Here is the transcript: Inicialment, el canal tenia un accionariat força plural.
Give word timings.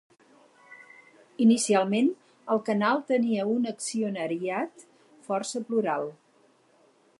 Inicialment, 1.43 2.09
el 2.55 2.63
canal 2.71 3.03
tenia 3.13 3.45
un 3.57 3.69
accionariat 3.73 4.87
força 5.29 5.65
plural. 5.71 6.11